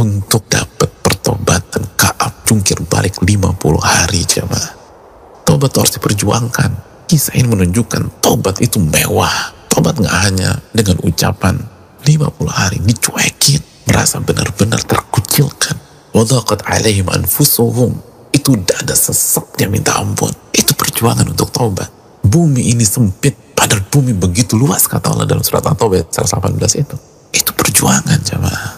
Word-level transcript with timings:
untuk 0.00 0.48
dapat 0.48 0.88
pertobatan 1.04 1.84
Kaab 1.92 2.48
jungkir 2.48 2.80
balik 2.88 3.20
50 3.20 3.52
hari 3.84 4.24
jemaah. 4.24 4.72
Tobat 5.44 5.76
harus 5.76 5.92
diperjuangkan. 6.00 6.70
Kisah 7.04 7.36
ini 7.36 7.52
menunjukkan 7.52 8.24
tobat 8.24 8.64
itu 8.64 8.80
mewah. 8.80 9.52
Tobat 9.68 10.00
nggak 10.00 10.16
hanya 10.24 10.56
dengan 10.72 10.96
ucapan 11.04 11.60
50 12.00 12.32
hari 12.48 12.80
dicuekin, 12.80 13.60
merasa 13.84 14.24
benar-benar 14.24 14.80
terkucilkan. 14.88 15.76
Wadaqat 16.16 16.64
alaihim 16.64 17.12
anfusuhum. 17.12 18.00
Itu 18.32 18.56
dada 18.56 18.96
sesaknya 18.96 19.68
minta 19.68 20.00
ampun. 20.00 20.32
Itu 20.56 20.72
perjuangan 20.72 21.28
untuk 21.28 21.52
tobat. 21.52 21.92
Bumi 22.24 22.72
ini 22.72 22.86
sempit, 22.86 23.36
padahal 23.52 23.84
bumi 23.90 24.16
begitu 24.16 24.56
luas 24.56 24.86
kata 24.86 25.12
Allah 25.12 25.26
dalam 25.28 25.44
surat 25.44 25.66
At-Taubah 25.66 26.08
118 26.08 26.82
itu. 26.82 26.96
Itu 27.34 27.50
perjuangan 27.52 28.18
jemaah 28.22 28.69